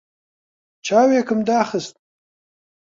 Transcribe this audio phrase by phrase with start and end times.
[0.85, 1.95] چاوێکم داخست.